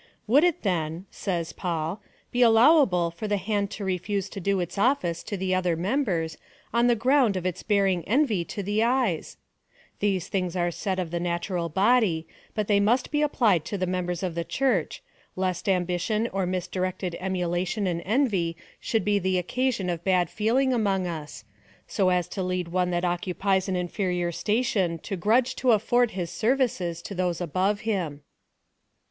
"Would 0.25 0.43
it 0.43 0.63
then," 0.63 1.05
says 1.11 1.53
Paul," 1.53 2.01
be 2.31 2.41
allowable 2.41 3.11
for 3.11 3.27
the 3.27 3.37
hand 3.37 3.69
to 3.69 3.85
refuse 3.85 4.29
to 4.29 4.39
do 4.39 4.59
its 4.59 4.79
office 4.79 5.21
to 5.21 5.37
the 5.37 5.53
other 5.53 5.75
members, 5.75 6.39
on 6.73 6.87
the 6.87 6.95
ground 6.95 7.37
of 7.37 7.45
its 7.45 7.61
bearing 7.61 8.03
envy 8.07 8.43
to 8.45 8.63
the 8.63 8.81
eyes 8.81 9.37
1" 9.91 9.95
These 9.99 10.27
things 10.27 10.55
are 10.55 10.71
said 10.71 10.97
of 10.97 11.11
the 11.11 11.19
natural 11.19 11.69
body, 11.69 12.27
but 12.55 12.67
they 12.67 12.79
must 12.79 13.11
be 13.11 13.21
applied 13.21 13.63
to 13.65 13.77
the 13.77 13.85
members 13.85 14.23
of 14.23 14.33
the 14.33 14.43
Church, 14.43 15.03
lest 15.35 15.69
ambition 15.69 16.27
or 16.33 16.47
misdirected 16.47 17.15
emulation 17.19 17.85
and 17.85 18.01
envy 18.03 18.57
should 18.79 19.05
be 19.05 19.19
the 19.19 19.37
occasion 19.37 19.87
of 19.87 20.03
bad 20.03 20.31
feeling 20.31 20.73
among 20.73 21.05
us,^ 21.05 21.43
so 21.85 22.09
as 22.09 22.27
to 22.29 22.41
lead 22.41 22.69
one 22.69 22.89
that 22.89 23.05
occupies 23.05 23.69
an 23.69 23.75
inferior 23.75 24.31
station 24.31 24.97
to 24.97 25.15
grudge 25.15 25.55
to 25.57 25.71
afford 25.73 26.09
his 26.09 26.31
services 26.31 27.03
to 27.03 27.13
those 27.13 27.39
above 27.39 27.81
him. 27.81 28.23